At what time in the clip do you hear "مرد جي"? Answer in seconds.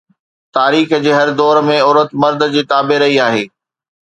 2.25-2.65